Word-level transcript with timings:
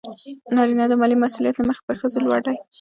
نارینه 0.55 0.85
د 0.87 0.93
مالي 1.01 1.15
مسئولیت 1.23 1.55
له 1.57 1.65
مخې 1.69 1.81
پر 1.87 1.95
ښځو 2.01 2.19
لوړ 2.25 2.39
دی. 2.47 2.57